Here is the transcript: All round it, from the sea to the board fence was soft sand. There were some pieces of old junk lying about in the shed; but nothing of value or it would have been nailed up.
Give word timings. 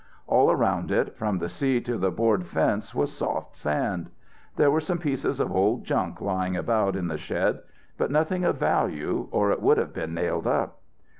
All 0.25 0.51
round 0.55 0.89
it, 0.89 1.15
from 1.15 1.37
the 1.37 1.47
sea 1.47 1.79
to 1.81 1.95
the 1.95 2.09
board 2.09 2.47
fence 2.47 2.95
was 2.95 3.13
soft 3.15 3.55
sand. 3.55 4.09
There 4.55 4.71
were 4.71 4.81
some 4.81 4.97
pieces 4.97 5.39
of 5.39 5.51
old 5.51 5.83
junk 5.83 6.19
lying 6.21 6.57
about 6.57 6.95
in 6.95 7.07
the 7.07 7.19
shed; 7.19 7.59
but 7.99 8.09
nothing 8.09 8.43
of 8.43 8.57
value 8.57 9.27
or 9.29 9.51
it 9.51 9.61
would 9.61 9.77
have 9.77 9.93
been 9.93 10.15
nailed 10.15 10.47
up. 10.47 10.79